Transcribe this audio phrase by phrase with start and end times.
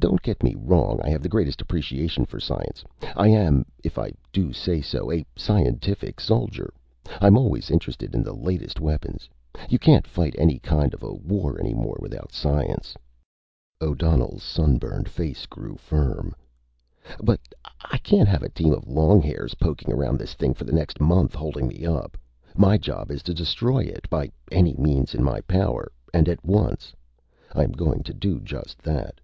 [0.00, 1.00] "Don't get me wrong.
[1.04, 2.84] I have the greatest appreciation for science.
[3.16, 6.74] I am, if I do say so, a scientific soldier.
[7.20, 9.28] I'm always interested in the latest weapons.
[9.70, 12.96] You can't fight any kind of a war any more without science."
[13.80, 16.34] O'Donnell's sunburned face grew firm.
[17.22, 17.38] "But
[17.88, 21.32] I can't have a team of longhairs poking around this thing for the next month,
[21.32, 22.18] holding me up.
[22.56, 26.92] My job is to destroy it, by any means in my power, and at once.
[27.52, 29.20] I am going to do just that."